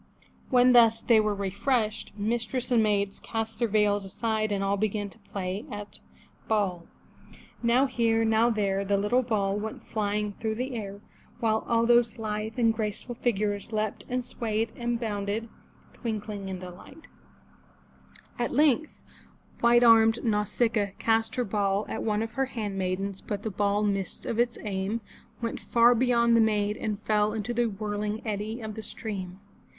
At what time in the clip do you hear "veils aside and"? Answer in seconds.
3.67-4.63